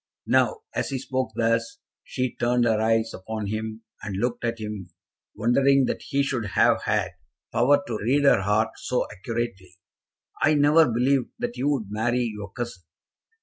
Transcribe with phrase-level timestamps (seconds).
[0.25, 4.89] Now, as he spoke thus, she turned her eyes upon him, and looked at him,
[5.35, 7.11] wondering that he should have had
[7.53, 9.77] power to read her heart so accurately.
[10.41, 12.81] "I never believed that you would marry your cousin.